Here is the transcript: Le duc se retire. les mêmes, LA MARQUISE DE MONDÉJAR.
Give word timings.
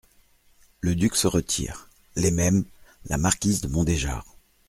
Le 0.79 0.95
duc 0.95 1.15
se 1.15 1.27
retire. 1.27 1.87
les 2.15 2.31
mêmes, 2.31 2.65
LA 3.05 3.19
MARQUISE 3.19 3.61
DE 3.61 3.67
MONDÉJAR. 3.67 4.25